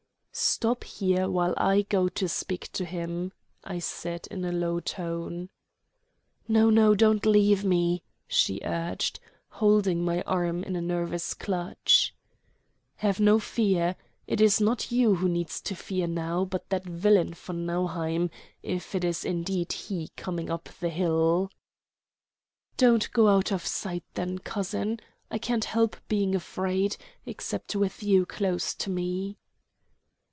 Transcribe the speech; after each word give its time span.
"Stop 0.33 0.85
here 0.85 1.29
while 1.29 1.53
I 1.57 1.81
go 1.81 2.07
to 2.07 2.29
speak 2.29 2.71
to 2.71 2.85
him," 2.85 3.33
I 3.65 3.79
said 3.79 4.27
in 4.31 4.45
a 4.45 4.51
low 4.53 4.79
tone. 4.79 5.49
"No, 6.47 6.69
no, 6.69 6.95
don't 6.95 7.25
leave 7.25 7.65
me," 7.65 8.01
she 8.29 8.61
urged, 8.63 9.19
holding 9.49 10.05
my 10.05 10.21
arm 10.21 10.63
in 10.63 10.77
a 10.77 10.81
nervous 10.81 11.33
clutch. 11.33 12.15
"Have 12.95 13.19
no 13.19 13.39
fear. 13.39 13.97
It 14.25 14.39
is 14.39 14.61
not 14.61 14.89
you 14.89 15.15
who 15.15 15.27
need 15.27 15.49
to 15.49 15.75
fear 15.75 16.07
now, 16.07 16.45
but 16.45 16.69
that 16.69 16.85
villain 16.85 17.33
von 17.33 17.65
Nauheim, 17.65 18.29
if 18.63 18.95
it 18.95 19.03
is 19.03 19.25
indeed 19.25 19.73
he 19.73 20.11
coming 20.15 20.49
up 20.49 20.69
the 20.79 20.89
hill." 20.89 21.51
"Don't 22.77 23.11
go 23.11 23.27
out 23.27 23.51
of 23.51 23.67
sight, 23.67 24.05
then, 24.13 24.39
cousin. 24.39 25.01
I 25.29 25.39
can't 25.39 25.65
help 25.65 25.97
being 26.07 26.35
afraid 26.35 26.95
except 27.25 27.75
with 27.75 28.01
you 28.01 28.25
close 28.25 28.73
to 28.75 28.89
me." 28.89 29.35